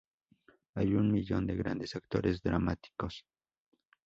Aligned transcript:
Hay 0.73 0.95
una 0.95 1.13
millón 1.13 1.45
de 1.45 1.55
grandes 1.55 1.95
actores 1.95 2.41
dramáticos. 2.41 3.23